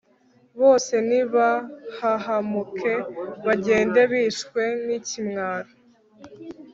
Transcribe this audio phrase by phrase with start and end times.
[0.59, 2.93] bose nibahahamuke,
[3.45, 5.71] bagende bishwe n'ikimwaro